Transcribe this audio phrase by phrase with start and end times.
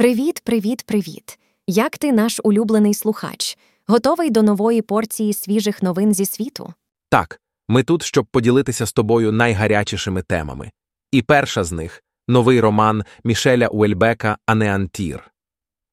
[0.00, 1.38] Привіт, привіт, привіт.
[1.66, 3.58] Як ти, наш улюблений слухач?
[3.86, 6.74] Готовий до нової порції свіжих новин зі світу?
[7.10, 10.70] Так, ми тут, щоб поділитися з тобою найгарячішими темами.
[11.12, 15.30] І перша з них новий роман Мішеля Уельбека Анеантір.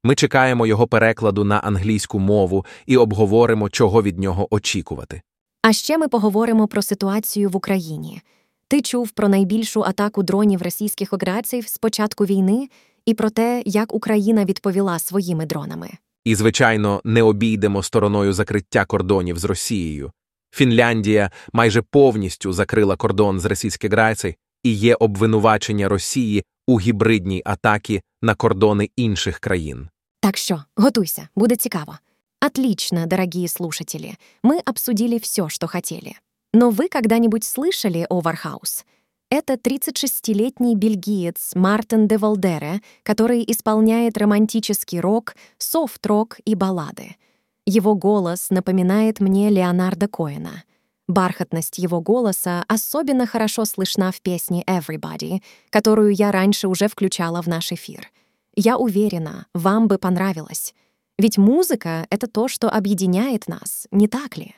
[0.03, 5.21] Ми чекаємо його перекладу на англійську мову і обговоримо, чого від нього очікувати.
[5.61, 8.21] А ще ми поговоримо про ситуацію в Україні.
[8.67, 12.69] Ти чув про найбільшу атаку дронів російських операцій з початку війни
[13.06, 15.90] і про те, як Україна відповіла своїми дронами.
[16.24, 20.12] І, звичайно, не обійдемо стороною закриття кордонів з Росією.
[20.54, 28.00] Фінляндія майже повністю закрила кордон з Російської Грації і є обвинувачення Росії у гібридній атакі
[28.22, 29.88] на кордони інших країн.
[30.20, 31.98] Так что, готуйся, будет цікаво.
[32.46, 34.16] Отлично, дорогие слушатели.
[34.42, 36.16] Мы обсудили все, что хотели.
[36.52, 38.84] Но вы когда-нибудь слышали о Вархаус?
[39.29, 47.17] Это 36-летний бельгиец Мартин де Валдере, который исполняет романтический рок, софт-рок и баллады.
[47.65, 50.63] Его голос напоминает мне Леонарда Коэна.
[51.09, 57.47] Бархатность его голоса особенно хорошо слышна в песне «Everybody», которую я раньше уже включала в
[57.47, 58.09] наш эфир.
[58.55, 60.73] Я уверена, вам бы понравилось.
[61.17, 64.55] Ведь музыка— это то, что объединяет нас, не так ли?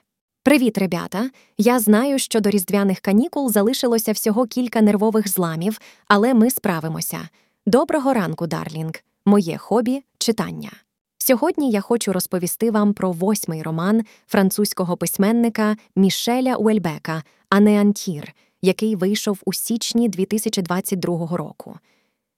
[0.50, 1.30] Привіт, ребята!
[1.58, 7.30] Я знаю, що до різдвяних канікул залишилося всього кілька нервових зламів, але ми справимося.
[7.66, 8.92] Доброго ранку, Darling!
[9.26, 10.72] Моє хобі читання.
[11.18, 19.40] Сьогодні я хочу розповісти вам про восьмий роман французького письменника Мішеля Уельбека Anéantir, який вийшов
[19.46, 21.80] у січні 2022 року.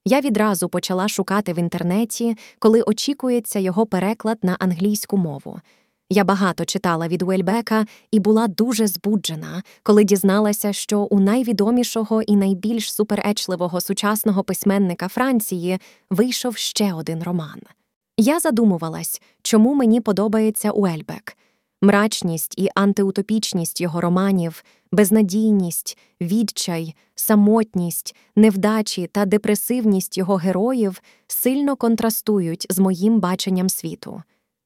[0.04, 5.60] Я відразу почала шукати в інтернеті, коли очікується його переклад на англійську мову.
[6.14, 12.36] Я багато читала від Уельбека і була дуже збуджена, коли дізналася, що у найвідомішого і
[12.36, 15.78] найбільш суперечливого сучасного письменника Франції
[16.10, 17.60] вийшов ще один роман.
[18.16, 21.36] Я задумувалась, чому мені подобається Уельбек.
[21.82, 32.66] Мрачність і антиутопічність його романів, безнадійність, відчай, самотність, невдачі та депресивність його героїв сильно контрастують
[32.70, 34.22] з моїм баченням світу.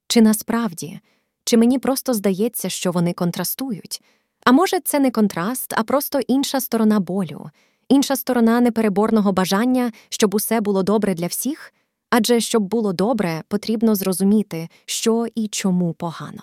[0.09, 1.01] Чи насправді,
[1.47, 4.03] чи мені просто здається, що вони контрастують?
[4.45, 7.51] А може, це не контраст, а просто інша сторона болю,
[7.89, 11.73] інша сторона непереборного бажання, щоб усе було добре для всіх?
[12.11, 16.43] Адже щоб було добре, потрібно зрозуміти, що і чому погано.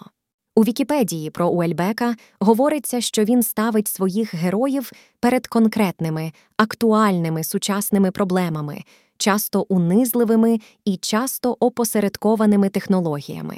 [0.56, 8.84] У Вікіпедії про Уельбека говориться, що він ставить своїх героїв перед конкретними, актуальними сучасними проблемами,
[9.18, 13.58] часто унизливими і часто опосередкованими технологіями.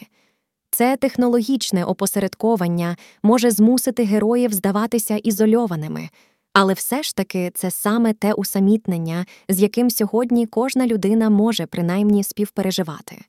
[0.72, 6.10] Це технологічне опосередковання може змусити героїв здаватися ізольованими,
[6.54, 12.24] але все ж таки це саме те усамітнення, з яким сьогодні кожна людина може принаймні
[12.24, 13.22] співпереживати.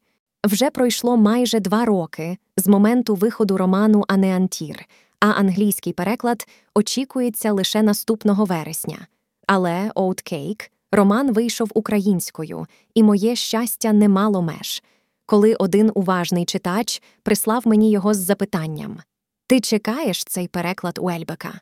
[0.46, 4.86] Вже пройшло майже два роки з моменту виходу роману Анеантір,
[5.20, 9.06] а англійський переклад очікується лише наступного вересня.
[9.46, 14.82] Але Oatcake роман вийшов українською, і моє щастя не мало меж,
[15.26, 18.98] коли один уважний читач прислав мені його з запитанням:
[19.46, 21.60] Ти чекаєш цей переклад Уельбека?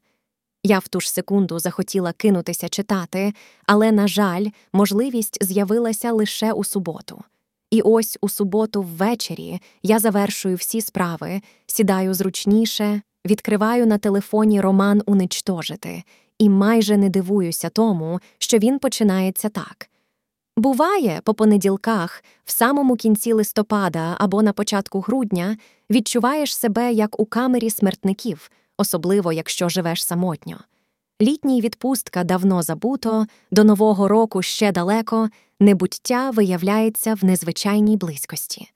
[0.62, 3.32] Я в ту ж секунду захотіла кинутися читати,
[3.66, 7.22] але, на жаль, можливість з'явилася лише у суботу.
[7.70, 15.02] І ось у суботу ввечері я завершую всі справи, сідаю зручніше, відкриваю на телефоні роман
[15.06, 16.02] уничтожити
[16.38, 19.90] і майже не дивуюся тому, що він починається так.
[20.56, 25.56] Буває, по понеділках, в самому кінці листопада або на початку грудня
[25.90, 30.58] відчуваєш себе як у камері смертників, особливо якщо живеш самотньо.
[31.22, 38.70] Літній відпустка давно забуто, до Нового року ще далеко, небуття виявляється в незвичайній близькості.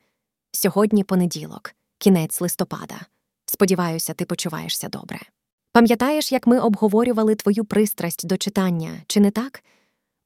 [0.53, 3.01] Сьогодні понеділок, кінець листопада.
[3.47, 5.19] Сподіваюся, ти почуваєшся добре.
[5.73, 9.63] Пам'ятаєш, як ми обговорювали твою пристрасть до читання, чи не так?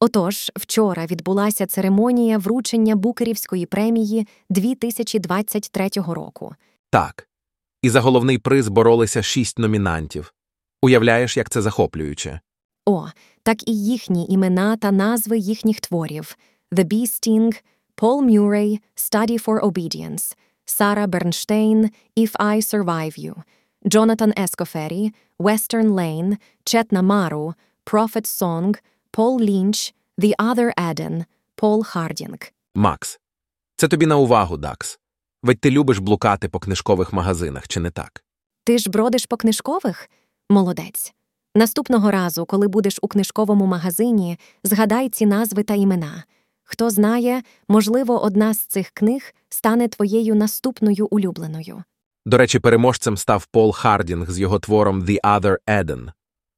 [0.05, 6.55] Отож, вчора відбулася церемонія вручення Букерівської премії 2023 року.
[6.91, 7.29] Так.
[7.83, 10.35] І за головний приз боролися шість номінантів.
[10.83, 12.41] Уявляєш, як це захоплююче.
[12.87, 13.07] О,
[13.43, 16.37] так і їхні імена та назви їхніх творів
[16.73, 17.63] The Bee Sting,
[17.97, 23.35] Paul Murray, Study for Obedience, Сара Бернштейн, If I Survive You,
[23.87, 27.55] Джонатан Ескофері, Western Lane, Четна Мару,
[27.87, 28.79] Prophet Song,
[29.15, 31.25] Пол Лінч, The Other Eden,
[31.55, 32.39] Пол Хардінг.
[32.75, 33.21] Макс.
[33.77, 34.99] Це тобі на увагу, Дакс.
[35.43, 38.25] Ведь ти любиш блукати по книжкових магазинах, чи не так?
[38.65, 40.11] Ти ж бродиш по книжкових?
[40.51, 41.15] Молодець.
[41.55, 46.25] Наступного разу, коли будеш у книжковому магазині, згадай ці назви та імена.
[46.63, 51.83] Хто знає, можливо, одна з цих книг стане твоєю наступною улюбленою.
[52.27, 56.13] До речі, переможцем став Пол Хардінг з його твором The Other Eden.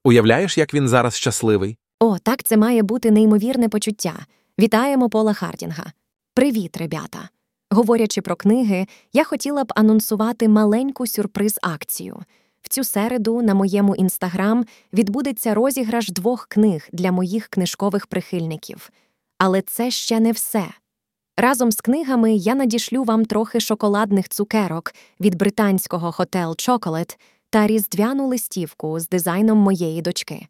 [0.05, 1.79] Уявляєш, як він зараз щасливий?
[2.01, 4.27] О, так це має бути неймовірне почуття.
[4.59, 5.93] Вітаємо Пола Хардінга.
[6.35, 7.29] Привіт, ребята!
[7.71, 12.23] Говорячи про книги, я хотіла б анонсувати маленьку сюрприз-акцію.
[12.63, 18.91] В цю середу на моєму інстаграм відбудеться розіграш двох книг для моїх книжкових прихильників.
[19.39, 20.65] Але це ще не все.
[21.37, 27.17] Разом з книгами я надішлю вам трохи шоколадних цукерок від британського Hotel Chocolate
[27.51, 30.47] та різдвяну листівку з дизайном моєї дочки.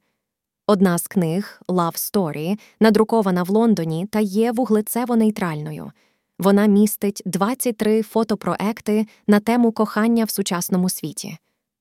[0.67, 5.91] Одна з книг Love Story надрукована в Лондоні та є вуглецево-нейтральною.
[6.39, 11.39] Вона містить 23 фотопроекти на тему кохання в сучасному світі.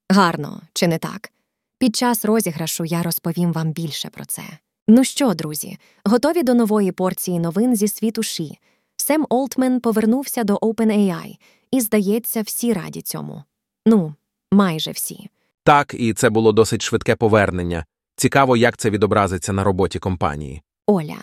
[0.10, 1.32] Гарно, чи не так?
[1.78, 4.42] Під час розіграшу я розповім вам більше про це.
[4.88, 8.60] Ну що, друзі, готові до нової порції новин зі світу Ші.
[8.96, 11.38] Сем Олтмен повернувся до OpenAI,
[11.72, 13.44] і, здається, всі раді цьому.
[13.86, 14.14] Ну,
[14.52, 15.30] майже всі.
[15.64, 17.86] Так, і це було досить швидке повернення.
[18.16, 20.62] Цікаво, як це відобразиться на роботі компанії.
[20.88, 21.18] Оля.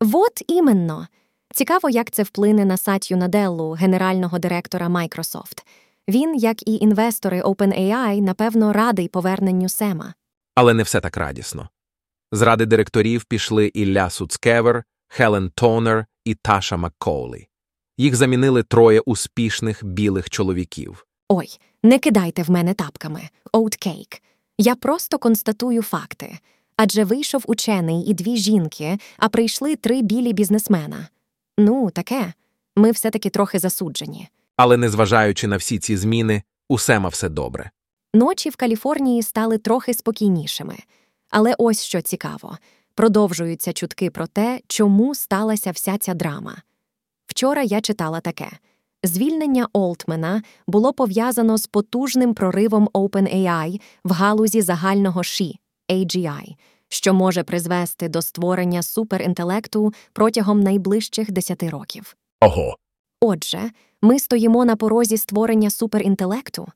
[0.00, 1.06] Вот іменно.
[1.54, 5.64] Цікаво, як це вплине на Сатью Наделлу, генерального директора Microsoft.
[6.08, 10.14] Він, як і інвестори OpenAI, напевно, радий поверненню Сема.
[10.54, 11.68] Але не все так радісно.
[12.32, 17.48] З ради директорів пішли Ілля Суцкевер, Хелен Тонер і Таша Маккоулі.
[17.98, 21.06] Їх замінили троє успішних білих чоловіків.
[21.28, 21.48] Ой,
[21.82, 23.28] не кидайте в мене тапками.
[23.52, 24.22] Оуткейк.
[24.64, 26.38] Я просто констатую факти.
[26.76, 31.08] Адже вийшов учений і дві жінки, а прийшли три білі бізнесмена.
[31.58, 32.32] Ну, таке.
[32.76, 34.28] Ми все-таки трохи засуджені.
[34.56, 37.70] Але незважаючи на всі ці зміни, у Сема все добре.
[38.14, 40.76] Ночі в Каліфорнії стали трохи спокійнішими.
[41.30, 42.58] Але ось що цікаво
[42.94, 46.56] продовжуються чутки про те, чому сталася вся ця драма.
[47.26, 48.50] Вчора я читала таке
[49.02, 55.58] звільнення Олтмена було пов'язано з потужним проривом OpenAI в галузі загального ШІ
[55.90, 56.54] AGI,
[56.88, 62.16] що може призвести до створення суперінтелекту протягом найближчих 10 років.
[62.40, 62.76] Ого.
[63.20, 63.70] Отже,
[64.02, 66.68] ми стоїмо на порозі створення суперінтелекту?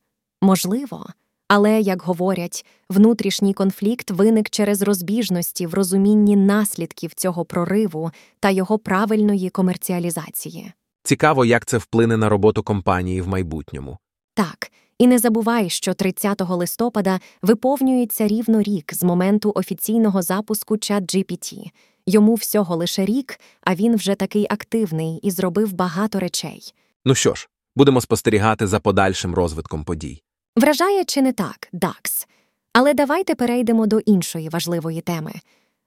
[0.42, 1.06] Можливо.
[1.48, 8.78] Але, як говорять, внутрішній конфлікт виник через розбіжності в розумінні наслідків цього прориву та його
[8.78, 10.72] правильної комерціалізації.
[11.06, 13.98] Цікаво, як це вплине на роботу компанії в майбутньому.
[14.34, 21.70] Так, і не забувай, що 30 листопада виповнюється рівно рік з моменту офіційного запуску ChatGPT.
[22.06, 26.74] Йому всього лише рік, а він вже такий активний і зробив багато речей.
[27.04, 30.22] Ну що ж, будемо спостерігати за подальшим розвитком подій.
[30.56, 32.26] Вражає чи не так, Дакс?
[32.72, 35.32] Але давайте перейдемо до іншої важливої теми.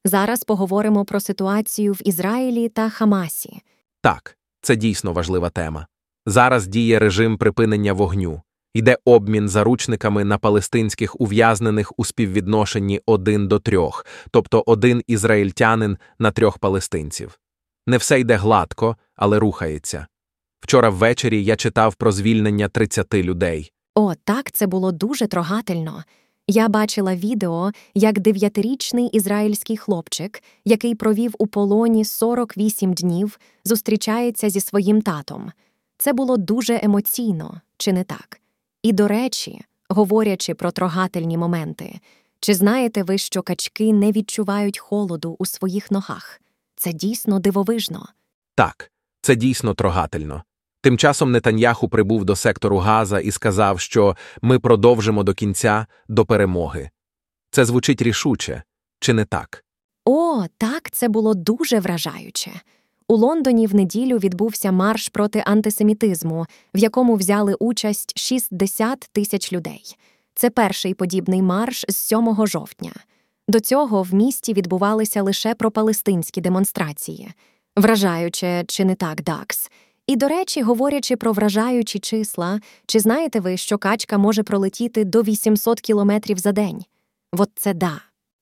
[0.06, 3.62] Зараз поговоримо про ситуацію в Ізраїлі та Хамасі.
[4.02, 5.88] Так, це дійсно важлива тема.
[6.26, 8.42] Зараз діє режим припинення вогню,
[8.74, 16.32] йде обмін заручниками на палестинських ув'язнених у співвідношенні один до трьох, тобто один ізраїльтянин на
[16.32, 17.40] трьох палестинців.
[17.88, 20.08] Не все йде гладко, але рухається.
[20.62, 23.72] Вчора ввечері я читав про звільнення 30 людей.
[23.96, 26.04] О, так, це було дуже трогательно.
[26.52, 34.60] Я бачила відео, як дев'ятирічний ізраїльський хлопчик, який провів у полоні 48 днів, зустрічається зі
[34.60, 35.52] своїм татом.
[35.98, 38.42] Це було дуже емоційно, чи не так?
[38.84, 42.00] І до речі, говорячи про трогательні моменти,
[42.40, 46.42] чи знаєте ви, що качки не відчувають холоду у своїх ногах?
[46.76, 48.08] Це дійсно дивовижно.
[48.56, 48.92] Так,
[49.22, 50.44] це дійсно трогательно.
[50.82, 56.26] Тим часом Нетаньяху прибув до сектору Газа і сказав, що ми продовжимо до кінця до
[56.26, 56.90] перемоги.
[57.52, 58.64] Це звучить рішуче,
[59.00, 59.64] чи не так?
[60.06, 62.52] О, так, це було дуже вражаюче.
[63.08, 69.96] У Лондоні в неділю відбувся марш проти антисемітизму, в якому взяли участь 60 тисяч людей.
[70.36, 72.92] Це перший подібний марш з 7 жовтня.
[73.48, 77.32] До цього в місті відбувалися лише пропалестинські демонстрації.
[77.76, 79.70] Вражаюче, чи не так, Дакс?
[80.10, 85.22] І, до речі, говорячи про вражаючі числа, чи знаєте ви, що качка може пролетіти до
[85.22, 86.86] 800 кілометрів за день?
[87.34, 88.02] Вот це да.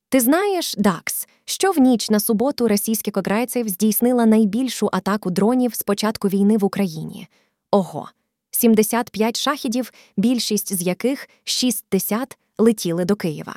[0.10, 5.84] Ти знаєш, Дакс, що в ніч на суботу російських ограйців здійснила найбільшу атаку дронів з
[5.84, 7.28] початку війни в Україні?
[7.72, 8.10] Ого,
[8.52, 13.56] 75 шахідів, більшість з яких 60 летіли до Києва.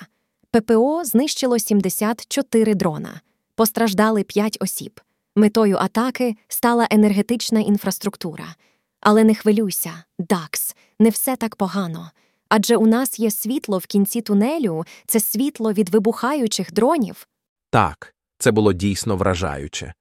[0.50, 3.20] ППО знищило 74 дрона,
[3.54, 5.00] постраждали 5 осіб.
[5.36, 8.54] Метою атаки стала енергетична інфраструктура.
[9.00, 12.10] Але не хвилюйся, Дакс, не все так погано.
[12.48, 17.28] Адже у нас є світло в кінці тунелю, це світло від вибухаючих дронів.
[17.70, 19.94] Так, це було дійсно вражаюче.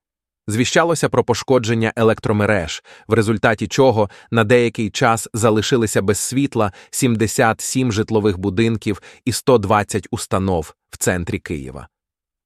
[0.48, 8.38] Звіщалося про пошкодження електромереж, в результаті чого на деякий час залишилися без світла 77 житлових
[8.38, 11.88] будинків і 120 установ в центрі Києва.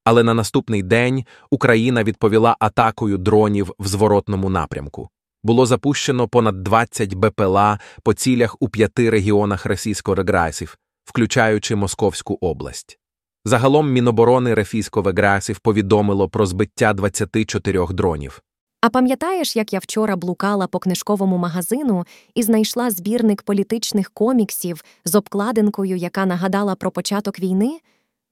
[0.04, 5.08] Але на наступний день Україна відповіла атакою дронів в зворотному напрямку.
[5.42, 12.98] Було запущено понад 20 БПЛА по цілях у п'яти регіонах російсько реграсів, включаючи Московську область.
[13.44, 18.42] Загалом Міноборони Рефійсько-Веграсів повідомило про збиття 24 дронів.
[18.80, 25.14] А пам'ятаєш, як я вчора блукала по книжковому магазину і знайшла збірник політичних коміксів з
[25.14, 27.78] обкладинкою, яка нагадала про початок війни?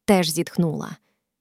[0.05, 0.97] Теж зітхнула.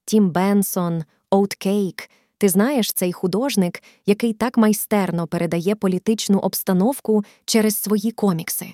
[0.05, 2.09] Тім Бенсон, Оуткейк.
[2.37, 8.73] Ти знаєш цей художник, який так майстерно передає політичну обстановку через свої комікси.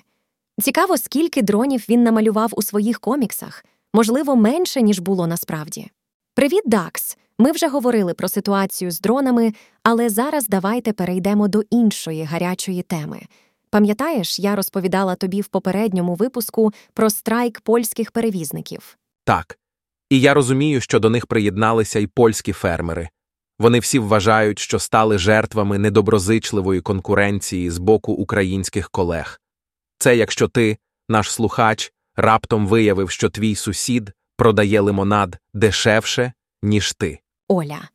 [0.60, 5.90] Цікаво, скільки дронів він намалював у своїх коміксах, можливо, менше, ніж було насправді.
[6.34, 7.18] Привіт, Дакс!
[7.38, 13.20] Ми вже говорили про ситуацію з дронами, але зараз давайте перейдемо до іншої гарячої теми.
[13.70, 18.98] Пам'ятаєш, я розповідала тобі в попередньому випуску про страйк польських перевізників.
[19.24, 19.57] Так.
[20.10, 23.08] І я розумію, що до них приєдналися й польські фермери.
[23.58, 29.40] Вони всі вважають, що стали жертвами недоброзичливої конкуренції з боку українських колег.
[29.98, 37.18] Це якщо ти, наш слухач, раптом виявив, що твій сусід продає лимонад дешевше, ніж ти.
[37.48, 37.88] Оля.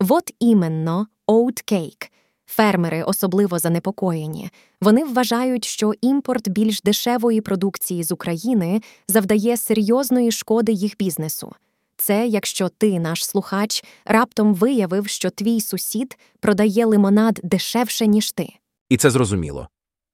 [0.00, 2.10] Вот іменно Oatcake.
[2.46, 4.50] Фермери особливо занепокоєні.
[4.80, 11.52] Вони вважають, що імпорт більш дешевої продукції з України завдає серйозної шкоди їх бізнесу.
[11.96, 18.48] Це якщо ти, наш слухач, раптом виявив, що твій сусід продає лимонад дешевше, ніж ти.
[18.88, 19.68] І це зрозуміло.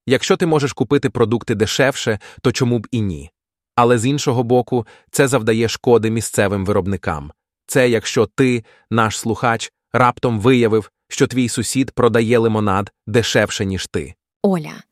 [0.06, 3.30] Якщо ти можеш купити продукти дешевше, то чому б і ні?
[3.76, 7.32] Але з іншого боку, це завдає шкоди місцевим виробникам.
[7.66, 14.14] Це якщо ти, наш слухач, раптом виявив, що твій сусід продає лимонад дешевше, ніж ти.
[14.42, 14.82] Оля.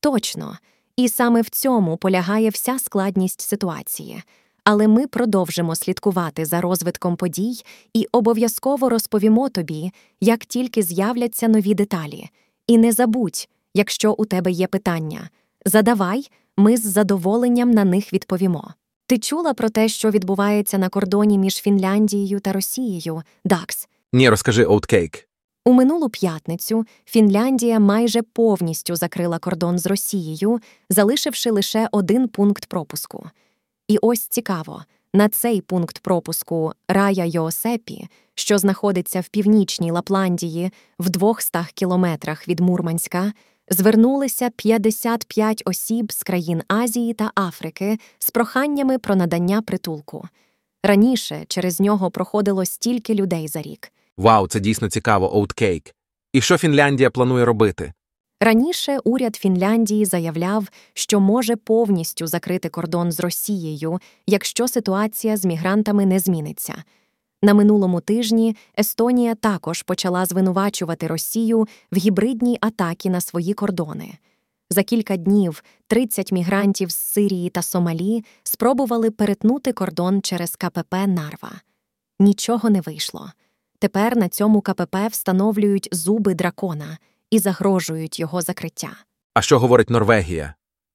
[0.00, 0.58] Точно.
[0.96, 4.22] І саме в цьому полягає вся складність ситуації.
[4.64, 7.62] Але ми продовжимо слідкувати за розвитком подій
[7.94, 12.30] і обов'язково розповімо тобі, як тільки з'являться нові деталі.
[12.66, 15.30] І не забудь, якщо у тебе є питання,
[15.64, 18.70] задавай, ми з задоволенням на них відповімо.
[19.06, 23.88] Ти чула про те, що відбувається на кордоні між Фінляндією та Росією, Дакс?
[24.12, 25.28] Ні, розкажи Оуткейк.
[25.64, 30.60] У минулу п'ятницю Фінляндія майже повністю закрила кордон з Росією,
[30.90, 33.30] залишивши лише один пункт пропуску.
[33.88, 34.84] І ось цікаво,
[35.14, 42.60] на цей пункт пропуску Рая Йоосепі, що знаходиться в північній Лапландії в 200 кілометрах від
[42.60, 43.32] Мурманська,
[43.70, 50.28] звернулися 55 осіб з країн Азії та Африки з проханнями про надання притулку.
[50.82, 53.92] Раніше через нього проходило стільки людей за рік.
[54.18, 55.94] Вау, це дійсно цікаво, Оуткейк.
[56.32, 57.92] І що Фінляндія планує робити?
[58.40, 66.06] Раніше уряд Фінляндії заявляв, що може повністю закрити кордон з Росією, якщо ситуація з мігрантами
[66.06, 66.84] не зміниться.
[67.42, 74.14] На минулому тижні Естонія також почала звинувачувати Росію в гібридній атакі на свої кордони.
[74.70, 81.52] За кілька днів 30 мігрантів з Сирії та Сомалі спробували перетнути кордон через КПП Нарва.
[82.18, 83.30] Нічого не вийшло.
[83.78, 86.98] Тепер на цьому КПП встановлюють зуби дракона
[87.30, 88.90] і загрожують його закриття.
[89.34, 90.54] А що говорить Норвегія?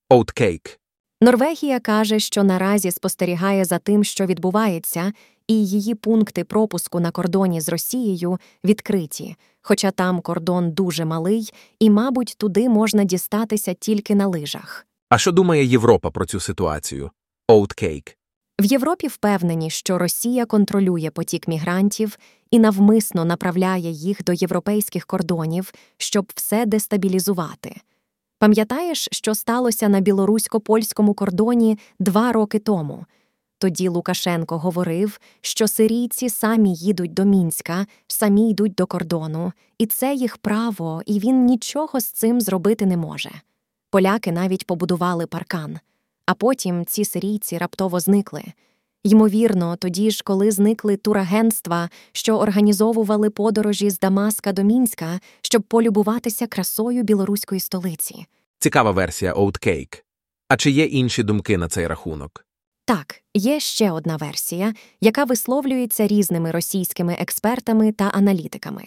[0.09, 0.79] Оуткейк.
[1.21, 5.13] Норвегія каже, що наразі спостерігає за тим, що відбувається,
[5.47, 11.49] і її пункти пропуску на кордоні з Росією відкриті, хоча там кордон дуже малий,
[11.79, 14.87] і, мабуть, туди можна дістатися тільки на лижах.
[15.09, 17.11] А що думає Європа про цю ситуацію?
[17.47, 18.17] Оуткейк.
[18.63, 22.17] В Європі впевнені, що Росія контролює потік мігрантів
[22.51, 27.75] і навмисно направляє їх до європейських кордонів, щоб все дестабілізувати.
[28.39, 33.05] Пам'ятаєш, що сталося на білорусько-польському кордоні два роки тому?
[33.57, 40.13] Тоді Лукашенко говорив, що сирійці самі їдуть до Мінська, самі йдуть до кордону, і це
[40.13, 43.31] їх право, і він нічого з цим зробити не може.
[43.89, 45.79] Поляки навіть побудували паркан,
[46.25, 48.43] а потім ці сирійці раптово зникли.
[49.03, 56.47] Ймовірно, тоді ж, коли зникли турагентства, що організовували подорожі з Дамаска до Мінська, щоб полюбуватися
[56.47, 58.25] красою білоруської столиці.
[58.59, 60.05] Цікава версія Оуткейк.
[60.47, 62.45] А чи є інші думки на цей рахунок?
[62.85, 68.83] Так, є ще одна версія, яка висловлюється різними російськими експертами та аналітиками.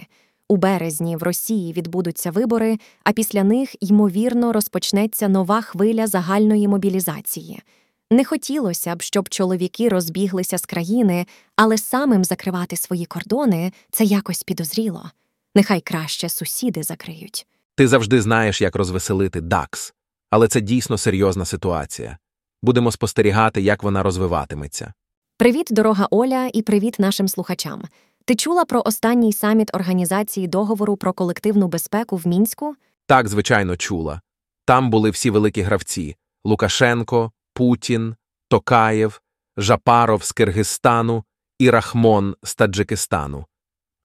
[0.48, 7.62] У березні в Росії відбудуться вибори, а після них, ймовірно, розпочнеться нова хвиля загальної мобілізації.
[8.10, 11.26] Не хотілося б, щоб чоловіки розбіглися з країни,
[11.56, 15.10] але самим закривати свої кордони це якось підозріло.
[15.54, 17.46] Нехай краще сусіди закриють.
[17.74, 19.94] Ти завжди знаєш, як розвеселити Дакс,
[20.30, 22.18] але це дійсно серйозна ситуація.
[22.62, 24.92] Будемо спостерігати, як вона розвиватиметься.
[25.38, 27.82] Привіт, дорога Оля, і привіт нашим слухачам.
[28.26, 32.76] Ти чула про останній саміт Організації договору про колективну безпеку в Мінську?
[33.06, 34.20] Так, звичайно, чула.
[34.64, 38.16] Там були всі великі гравці Лукашенко, Путін,
[38.48, 39.20] Токаєв,
[39.56, 41.24] Жапаров з Киргизстану
[41.58, 43.46] і Рахмон з Таджикистану.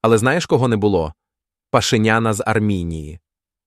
[0.02, 1.14] Але знаєш, кого не було?
[1.70, 3.20] Пашиняна з Армінії.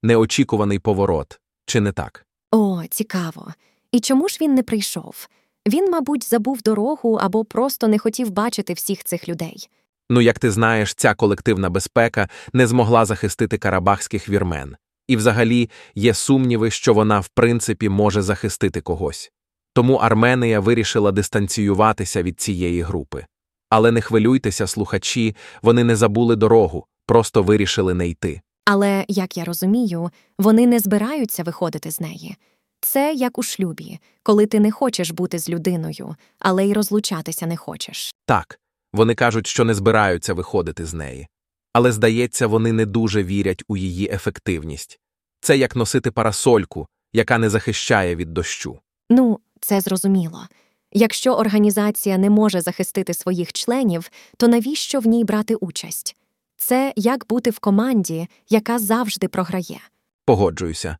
[0.03, 1.39] Неочікуваний поворот.
[1.65, 2.25] Чи не так?
[2.51, 3.53] О, цікаво.
[3.91, 5.27] І чому ж він не прийшов?
[5.67, 9.69] Він, мабуть, забув дорогу або просто не хотів бачити всіх цих людей.
[10.09, 14.75] Ну, як ти знаєш, ця колективна безпека не змогла захистити карабахських вірмен.
[15.07, 19.31] І взагалі є сумніви, що вона в принципі може захистити когось.
[19.74, 23.25] Тому Арменія вирішила дистанціюватися від цієї групи.
[23.69, 28.41] Але не хвилюйтеся, слухачі, вони не забули дорогу, просто вирішили не йти.
[28.65, 30.09] Але, як я розумію,
[30.39, 32.35] вони не збираються виходити з неї.
[32.81, 37.57] Це як у шлюбі, коли ти не хочеш бути з людиною, але й розлучатися не
[37.57, 38.15] хочеш.
[38.25, 38.59] Так,
[38.95, 41.27] вони кажуть, що не збираються виходити з неї.
[41.73, 44.99] Але, здається, вони не дуже вірять у її ефективність.
[45.41, 48.79] Це як носити парасольку, яка не захищає від дощу.
[49.09, 50.47] Ну, це зрозуміло.
[50.91, 56.15] Якщо організація не може захистити своїх членів, то навіщо в ній брати участь?
[56.57, 59.79] Це як бути в команді, яка завжди програє.
[60.25, 60.97] Погоджуюся.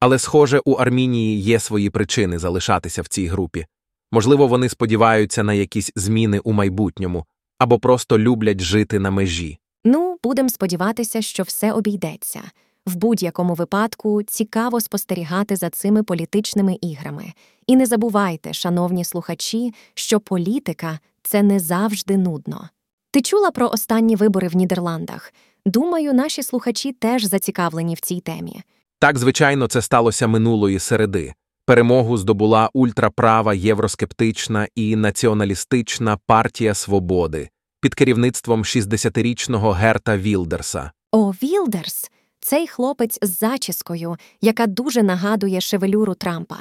[0.00, 3.66] Але, схоже, у Армінії є свої причини залишатися в цій групі.
[4.12, 7.26] Можливо, вони сподіваються на якісь зміни у майбутньому
[7.62, 9.58] або просто люблять жити на межі.
[9.84, 12.40] Ну, будемо сподіватися, що все обійдеться.
[12.86, 17.32] В будь-якому випадку цікаво спостерігати за цими політичними іграми.
[17.66, 22.68] І не забувайте, шановні слухачі, що політика це не завжди нудно.
[23.10, 25.32] Ти чула про останні вибори в Нідерландах?
[25.66, 28.62] Думаю, наші слухачі теж зацікавлені в цій темі.
[28.98, 31.34] Так, звичайно, це сталося минулої середи.
[31.66, 37.48] Перемогу здобула ультраправа євроскептична і націоналістична партія свободи
[37.82, 40.90] під керівництвом 60-річного Герта Вілдерса.
[41.12, 46.58] О, Вілдерс цей хлопець з зачіскою, яка дуже нагадує шевелюру Трампа.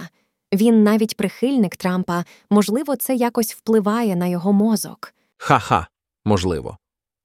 [0.53, 5.13] Він навіть прихильник Трампа, можливо, це якось впливає на його мозок.
[5.38, 5.88] Ха-ха,
[6.25, 6.77] можливо.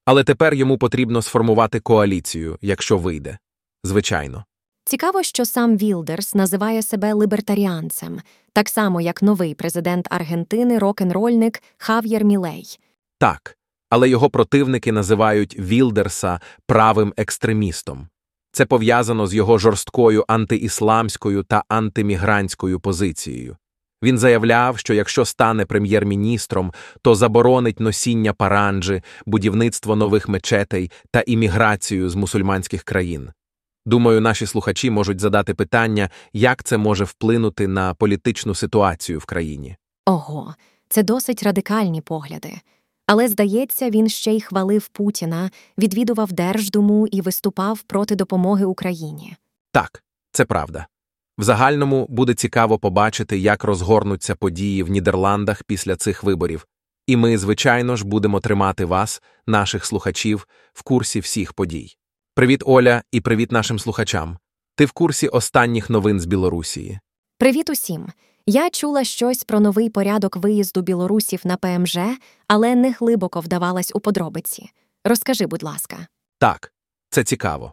[0.04, 3.38] Але тепер йому потрібно сформувати коаліцію, якщо вийде.
[3.85, 4.44] Звичайно.
[4.85, 8.20] Цікаво, що сам Вілдерс називає себе лібертаріанцем,
[8.52, 12.78] так само як новий президент Аргентини, рок-н-рольник Хав'єр Мілей.
[13.18, 13.56] Так,
[13.90, 18.09] але його противники називають Вілдерса правим екстремістом.
[18.53, 23.57] Це пов'язано з його жорсткою антиісламською та антимігрантською позицією.
[24.03, 26.72] Він заявляв, що якщо стане прем'єр-міністром,
[27.03, 33.31] то заборонить носіння паранджі, будівництво нових мечетей та імміграцію з мусульманських країн.
[33.87, 39.77] Думаю, наші слухачі можуть задати питання, як це може вплинути на політичну ситуацію в країні.
[40.07, 40.55] Ого,
[40.88, 42.53] це досить радикальні погляди.
[43.07, 49.37] Але, здається, він ще й хвалив Путіна, відвідував Держдуму і виступав проти допомоги Україні.
[49.73, 50.87] Так, це правда.
[51.38, 56.66] В загальному буде цікаво побачити, як розгорнуться події в Нідерландах після цих виборів,
[57.07, 61.97] і ми, звичайно ж, будемо тримати вас, наших слухачів, в курсі всіх подій.
[62.35, 64.38] Привіт, Оля, і привіт нашим слухачам.
[64.75, 66.99] Ти в курсі останніх новин з Білорусії.
[67.38, 68.07] Привіт усім!
[68.48, 71.98] Я чула щось про новий порядок виїзду білорусів на ПМЖ,
[72.48, 74.70] але не глибоко вдавалась у подробиці.
[75.04, 75.96] Розкажи, будь ласка.
[76.38, 76.72] Так,
[77.11, 77.72] це цікаво.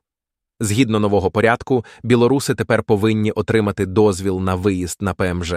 [0.60, 5.54] Згідно нового порядку, білоруси тепер повинні отримати дозвіл на виїзд на ПМЖ.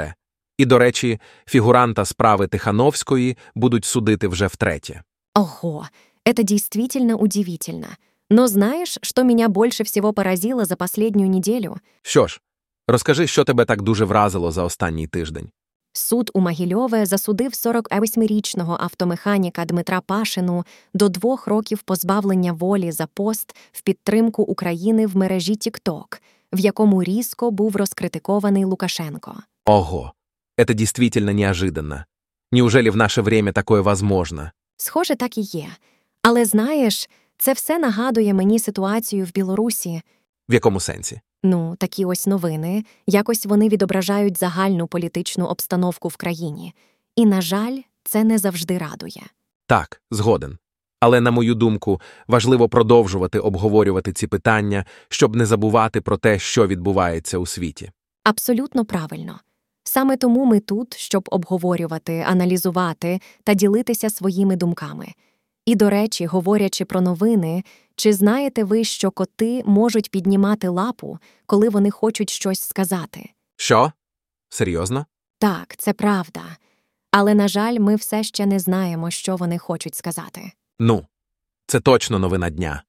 [0.59, 5.03] І, до речі, фігуранта справи Тихановської будуть судити вже втретє.
[5.35, 5.87] Ого,
[6.25, 7.89] это действительно удивительно.
[8.31, 11.77] Но знаешь, что меня больше всего поразило за последнюю неделю?
[12.03, 12.41] Що ж,
[12.87, 15.49] розкажи, що тебе так дуже вразило за останній тиждень.
[15.93, 23.57] Суд у Могильове засудив 48-річного автомеханіка Дмитра Пашину до двох років позбавлення волі за пост
[23.73, 26.21] в підтримку України в мережі TikTok,
[26.53, 29.35] в якому різко був розкритикований Лукашенко.
[29.65, 30.13] Ого,
[30.59, 32.05] это действительно неожиданно.
[32.53, 34.51] Неужели в наше время такое возможно?
[34.77, 35.69] Схоже, так і є.
[36.23, 40.03] Але знаєш, це все нагадує мені ситуацію в Білорусі.
[40.49, 41.21] В якому сенсі?
[41.49, 46.75] Ну, такі ось новини, якось вони відображають загальну політичну обстановку в країні.
[47.17, 49.23] І, на жаль, це не завжди радує.
[49.67, 50.59] Так, згоден.
[51.01, 56.67] Але, на мою думку, важливо продовжувати обговорювати ці питання, щоб не забувати про те, що
[56.67, 57.91] відбувається у світі.
[58.25, 59.41] Абсолютно правильно.
[59.85, 65.07] Саме тому ми тут, щоб обговорювати, аналізувати та ділитися своїми думками.
[65.67, 67.65] І, до речі, говорячи про новини,
[67.97, 73.31] чи знаєте ви, що коти можуть піднімати лапу, коли вони хочуть щось сказати?
[73.57, 73.93] Що?
[74.49, 75.07] Серйозно?
[75.39, 76.43] Так, це правда.
[77.11, 80.53] Але, на жаль, ми все ще не знаємо, що вони хочуть сказати.
[80.79, 81.07] Ну,
[81.67, 82.83] це точно новина дня.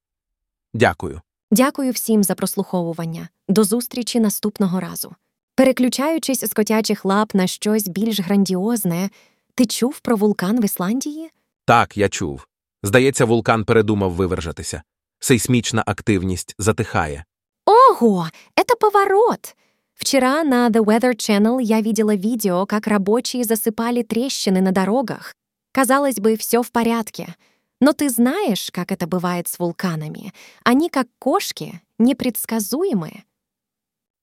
[0.73, 1.21] Дякую.
[1.51, 3.29] Дякую всім за прослуховування.
[3.47, 5.15] До зустрічі наступного разу.
[5.55, 9.09] Переключаючись з котячих лап на щось більш грандіозне,
[9.55, 11.29] ти чув про вулкан в Ісландії?
[11.65, 12.47] Так, я чув.
[12.82, 14.82] Здається, вулкан передумав вивержатися.
[15.18, 17.24] Сейсмічна активність затихає.
[17.66, 19.56] Ого, это поворот!
[19.94, 25.34] Вчера на The Weather Channel я видела видео, как рабочие засыпали трещины на дорогах.
[25.72, 27.34] Казалось бы, все в порядке.
[27.80, 30.32] Но ты знаешь, как это бывает с вулканами.
[30.64, 33.22] Они, как кошки, непредсказуемые.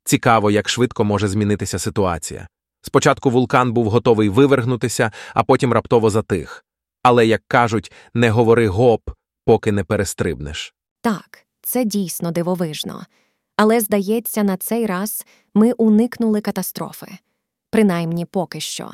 [0.04, 2.48] Цікаво, як швидко може змінитися ситуація.
[2.82, 6.66] Спочатку вулкан був готовий вивергнутися, а потім раптово затих.
[7.05, 9.11] Але, як кажуть, не говори гоп,
[9.45, 10.75] поки не перестрибнеш.
[11.01, 13.07] Так, це дійсно дивовижно.
[13.57, 17.07] Але, здається, на цей раз ми уникнули катастрофи.
[17.71, 18.91] Принаймні поки що.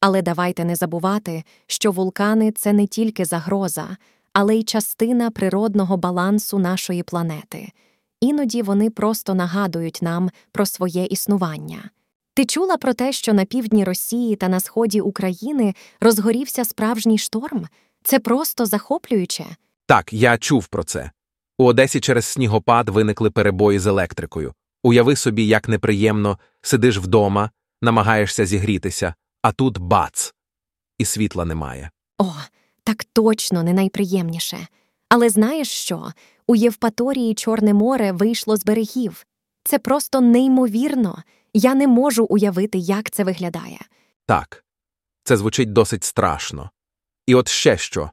[0.00, 3.96] Але давайте не забувати, що вулкани це не тільки загроза,
[4.32, 7.72] але й частина природного балансу нашої планети.
[8.20, 11.90] Іноді вони просто нагадують нам про своє існування.
[12.34, 17.66] Ти чула про те, що на півдні Росії та на сході України розгорівся справжній шторм?
[18.02, 19.44] Це просто захоплююче.
[19.86, 21.10] Так, я чув про це.
[21.58, 24.54] У Одесі через снігопад виникли перебої з електрикою.
[24.82, 27.50] Уяви собі, як неприємно, сидиш вдома,
[27.82, 30.34] намагаєшся зігрітися, а тут бац!
[30.98, 31.90] І світла немає.
[32.18, 32.32] О,
[32.84, 34.66] так точно не найприємніше.
[35.08, 36.12] Але знаєш що?
[36.46, 39.26] У Євпаторії Чорне море вийшло з берегів.
[39.64, 41.22] Це просто неймовірно.
[41.54, 43.78] Я не можу уявити, як це виглядає.
[44.26, 44.64] Так,
[45.24, 46.70] це звучить досить страшно.
[47.26, 48.10] І от ще що.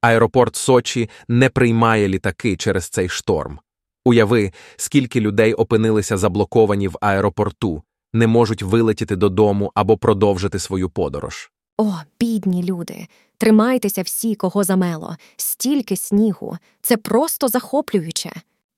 [0.00, 3.58] Аеропорт Сочі не приймає літаки через цей шторм.
[4.04, 11.50] Уяви, скільки людей опинилися заблоковані в аеропорту, не можуть вилетіти додому або продовжити свою подорож.
[11.78, 13.06] О, бідні люди,
[13.38, 18.32] тримайтеся всі, кого замело, стільки снігу, це просто захоплююче.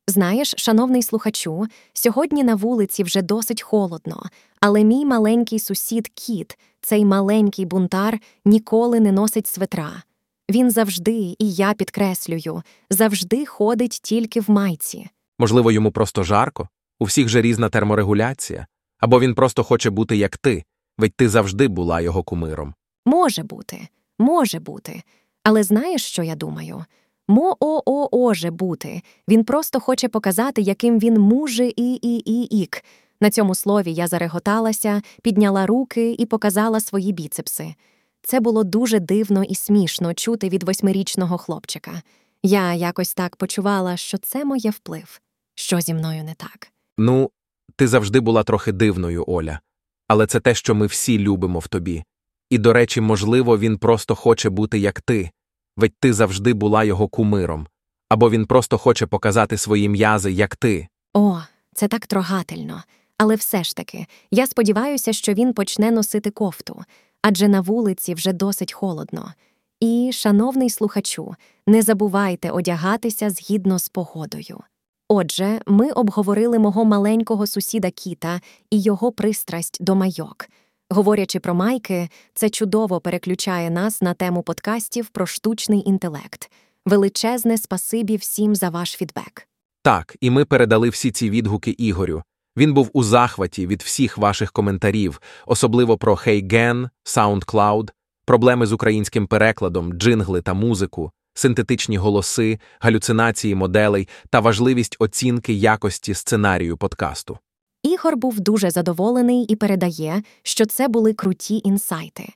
[0.09, 4.23] Знаєш, шановний слухачу, сьогодні на вулиці вже досить холодно,
[4.61, 10.03] але мій маленький сусід кіт, цей маленький бунтар, ніколи не носить светра.
[10.51, 15.09] Він завжди, і я підкреслюю, завжди ходить тільки в майці.
[15.38, 16.69] Можливо, йому просто жарко,
[17.01, 18.66] у всіх же різна терморегуляція,
[19.01, 20.64] або він просто хоче бути як ти,
[20.99, 22.75] ведь ти завжди була його кумиром.
[23.07, 23.88] Може бути,
[24.19, 25.03] може бути.
[25.42, 26.85] Але знаєш, що я думаю?
[27.29, 29.03] Мо-о-о-оже бути.
[29.29, 32.85] Він просто хоче показати, яким він муже і і і ік.
[33.21, 37.75] На цьому слові я зареготалася, підняла руки і показала свої біцепси.
[38.23, 42.03] Це було дуже дивно і смішно чути від восьмирічного хлопчика.
[42.43, 45.21] Я якось так почувала, що це моє вплив,
[45.55, 46.69] що зі мною не так.
[46.99, 47.31] Ну,
[47.77, 49.61] ти завжди була трохи дивною, Оля,
[50.09, 52.05] але це те, що ми всі любимо в тобі.
[52.51, 55.31] І, до речі, можливо, він просто хоче бути як ти,
[55.77, 57.67] ведь ти завжди була його кумиром,
[58.09, 60.89] або він просто хоче показати свої м'язи, як ти.
[61.15, 61.39] О,
[61.75, 62.83] це так трогательно.
[63.19, 66.85] Але все ж таки, я сподіваюся, що він почне носити кофту,
[67.23, 69.33] адже на вулиці вже досить холодно.
[69.81, 71.35] І, шановний слухачу,
[71.67, 74.61] не забувайте одягатися згідно з погодою.
[75.09, 80.49] Отже, ми обговорили мого маленького сусіда Кіта і його пристрасть до майок.
[80.90, 86.51] Говорячи про майки, це чудово переключає нас на тему подкастів про штучний інтелект.
[86.85, 89.49] Величезне спасибі всім за ваш фідбек.
[89.83, 92.22] Так, і ми передали всі ці відгуки Ігорю.
[92.57, 97.90] Він був у захваті від всіх ваших коментарів, особливо про HeyGen, SoundCloud,
[98.25, 106.14] проблеми з українським перекладом, джингли та музику, синтетичні голоси, галюцинації моделей та важливість оцінки якості
[106.14, 107.38] сценарію подкасту.
[107.87, 112.29] Ігор був дуже задоволений і передає, що це були круті інсайти.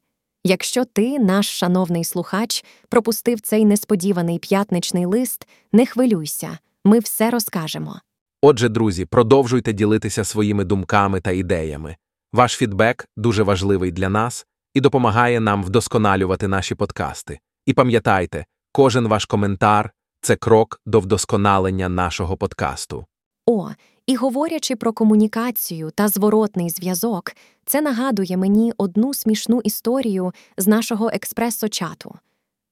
[0.44, 8.00] Якщо ти, наш шановний слухач, пропустив цей несподіваний п'ятничний лист, не хвилюйся, ми все розкажемо.
[8.42, 11.96] Отже, друзі, продовжуйте ділитися своїми думками та ідеями.
[12.32, 17.38] Ваш фідбек дуже важливий для нас і допомагає нам вдосконалювати наші подкасти.
[17.66, 23.06] І пам'ятайте, кожен ваш коментар це крок до вдосконалення нашого подкасту.
[23.46, 23.70] О,
[24.06, 27.32] і говорячи про комунікацію та зворотний зв'язок,
[27.66, 32.14] це нагадує мені одну смішну історію з нашого експресо-чату.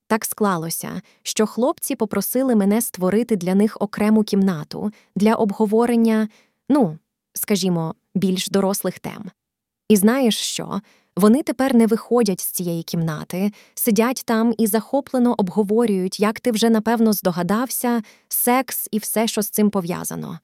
[0.07, 6.29] Так склалося, що хлопці попросили мене створити для них окрему кімнату для обговорення,
[6.69, 6.99] ну,
[7.35, 9.31] скажімо, більш дорослих тем.
[9.88, 10.81] І знаєш що?
[11.17, 16.71] Вони тепер не виходять з цієї кімнати, сидять там і захоплено обговорюють, як ти вже
[16.71, 20.38] напевно здогадався, секс і все, що з цим пов'язано.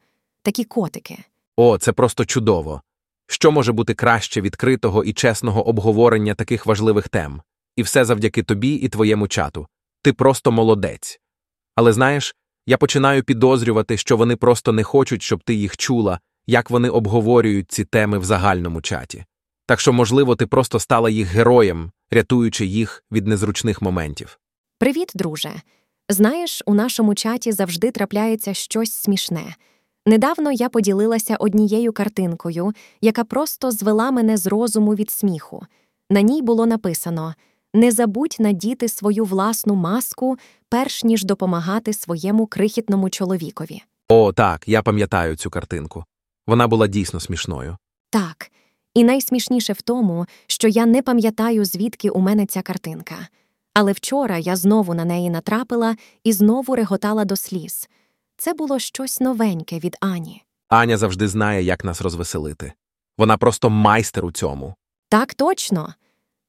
[0.45, 1.19] Такі котики.
[1.57, 2.83] О, це просто чудово.
[3.27, 7.43] Що може бути краще відкритого і чесного обговорення таких важливих тем?
[7.77, 9.67] І все завдяки тобі і твоєму чату.
[10.03, 11.21] Ти просто молодець.
[11.75, 12.35] Але знаєш,
[12.67, 17.73] я починаю підозрювати, що вони просто не хочуть, щоб ти їх чула, як вони обговорюють
[17.73, 19.25] ці теми в загальному чаті.
[19.67, 24.39] Так що, можливо, ти просто стала їх героєм, рятуючи їх від незручних моментів.
[24.79, 25.53] Привіт, друже.
[26.09, 29.55] Знаєш, у нашому чаті завжди трапляється щось смішне.
[30.07, 35.67] Недавно я поділилася однією картинкою, яка просто звела мене з розуму від сміху.
[36.11, 37.35] На ній було написано
[37.75, 40.37] Не забудь надіти свою власну маску,
[40.69, 43.83] перш ніж допомагати своєму крихітному чоловікові.
[44.09, 46.05] О, так, я пам'ятаю цю картинку.
[46.47, 47.77] Вона була дійсно смішною.
[48.11, 48.51] Так.
[48.95, 53.15] І найсмішніше в тому, що я не пам'ятаю, звідки у мене ця картинка.
[53.75, 57.89] Але вчора я знову на неї натрапила і знову реготала до сліз.
[58.37, 60.43] Це було щось новеньке від Ані.
[60.69, 62.73] Аня завжди знає, як нас розвеселити.
[63.19, 64.75] Вона просто майстер у цьому.
[65.09, 65.95] Так точно.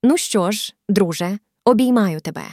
[0.03, 2.43] Ну що ж, друже, обіймаю тебе.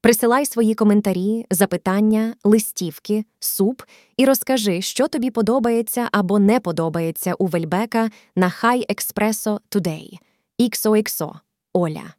[0.00, 3.82] Присилай свої коментарі, запитання, листівки, суп
[4.16, 10.18] і розкажи, що тобі подобається або не подобається у Вельбека на High Expresso Today.
[10.60, 11.32] XOXO.
[11.72, 12.14] Оля.